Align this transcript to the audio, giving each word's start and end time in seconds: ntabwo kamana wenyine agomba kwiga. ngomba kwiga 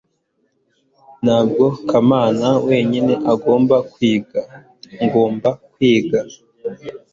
ntabwo 1.23 1.65
kamana 1.89 2.47
wenyine 2.67 3.13
agomba 3.31 3.75
kwiga. 3.91 4.41
ngomba 5.03 5.49
kwiga 5.71 6.19